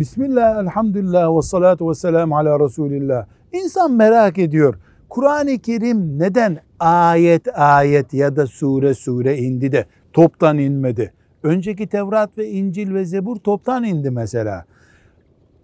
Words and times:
Bismillah, 0.00 0.62
elhamdülillah 0.62 1.36
ve 1.36 1.42
salatu 1.42 1.90
ve 1.90 1.94
selamu 1.94 2.36
ala 2.36 2.64
Resulillah. 2.64 3.26
İnsan 3.52 3.92
merak 3.92 4.38
ediyor. 4.38 4.74
Kur'an-ı 5.08 5.58
Kerim 5.58 6.18
neden 6.18 6.58
ayet 6.78 7.58
ayet 7.58 8.14
ya 8.14 8.36
da 8.36 8.46
sure 8.46 8.94
sure 8.94 9.38
indi 9.38 9.72
de 9.72 9.86
toptan 10.12 10.58
inmedi? 10.58 11.12
Önceki 11.42 11.86
Tevrat 11.86 12.38
ve 12.38 12.48
İncil 12.48 12.94
ve 12.94 13.04
Zebur 13.04 13.36
toptan 13.36 13.84
indi 13.84 14.10
mesela. 14.10 14.64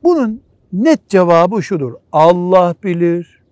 Bunun 0.02 0.42
net 0.72 1.08
cevabı 1.08 1.62
şudur. 1.62 1.92
Allah 2.12 2.74
bilir. 2.84 3.42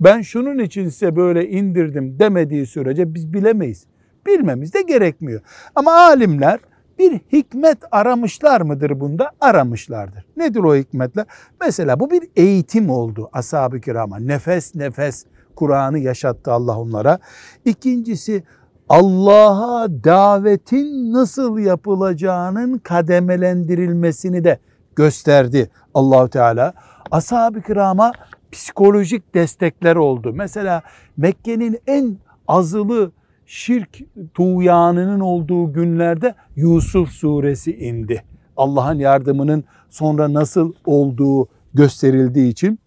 Ben 0.00 0.20
şunun 0.20 0.58
için 0.58 0.88
size 0.88 1.16
böyle 1.16 1.48
indirdim 1.48 2.18
demediği 2.18 2.66
sürece 2.66 3.14
biz 3.14 3.32
bilemeyiz. 3.32 3.86
Bilmemiz 4.26 4.74
de 4.74 4.82
gerekmiyor. 4.82 5.40
Ama 5.74 5.92
alimler 5.92 6.60
bir 7.00 7.20
hikmet 7.32 7.78
aramışlar 7.90 8.60
mıdır 8.60 9.00
bunda? 9.00 9.30
Aramışlardır. 9.40 10.24
Nedir 10.36 10.60
o 10.60 10.76
hikmetler? 10.76 11.26
Mesela 11.60 12.00
bu 12.00 12.10
bir 12.10 12.22
eğitim 12.36 12.90
oldu 12.90 13.30
ashab-ı 13.32 13.80
kirama. 13.80 14.18
Nefes 14.18 14.74
nefes 14.74 15.24
Kur'an'ı 15.56 15.98
yaşattı 15.98 16.52
Allah 16.52 16.78
onlara. 16.78 17.18
İkincisi 17.64 18.42
Allah'a 18.88 19.88
davetin 20.04 21.12
nasıl 21.12 21.58
yapılacağının 21.58 22.78
kademelendirilmesini 22.78 24.44
de 24.44 24.58
gösterdi 24.96 25.70
Allahu 25.94 26.28
Teala. 26.28 26.74
Ashab-ı 27.10 27.62
kirama 27.62 28.12
psikolojik 28.52 29.34
destekler 29.34 29.96
oldu. 29.96 30.32
Mesela 30.34 30.82
Mekke'nin 31.16 31.78
en 31.86 32.16
azılı 32.48 33.12
şirk 33.50 33.98
tuğyanının 34.34 35.20
olduğu 35.20 35.72
günlerde 35.72 36.34
Yusuf 36.56 37.08
suresi 37.08 37.76
indi. 37.76 38.22
Allah'ın 38.56 38.98
yardımının 38.98 39.64
sonra 39.88 40.32
nasıl 40.32 40.72
olduğu 40.86 41.48
gösterildiği 41.74 42.52
için 42.52 42.78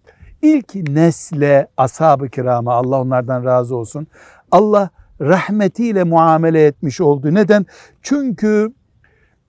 ilk 0.42 0.76
nesle 0.76 1.68
ashab-ı 1.78 2.30
kirama 2.30 2.74
Allah 2.74 3.02
onlardan 3.02 3.46
razı 3.46 3.76
olsun. 3.76 4.08
Allah 4.52 4.90
rahmetiyle 5.22 6.04
muamele 6.04 6.66
etmiş 6.66 7.02
oldu. 7.02 7.34
Neden? 7.34 7.66
Çünkü 8.02 8.74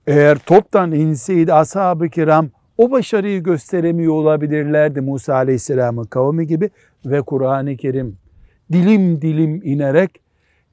eğer 0.07 0.37
toptan 0.37 0.91
inseydi 0.91 1.53
ashab-ı 1.53 2.09
kiram 2.09 2.49
o 2.77 2.91
başarıyı 2.91 3.43
gösteremiyor 3.43 4.13
olabilirlerdi 4.13 5.01
Musa 5.01 5.33
Aleyhisselam'ın 5.33 6.03
kavmi 6.03 6.47
gibi 6.47 6.69
ve 7.05 7.21
Kur'an-ı 7.21 7.77
Kerim 7.77 8.17
dilim 8.71 9.21
dilim 9.21 9.61
inerek 9.63 10.24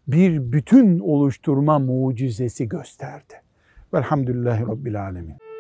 bir 0.07 0.53
bütün 0.53 0.99
oluşturma 0.99 1.79
mucizesi 1.79 2.69
gösterdi. 2.69 3.35
Velhamdülillahi 3.95 4.63
Rabbil 4.63 5.03
Alemin. 5.03 5.52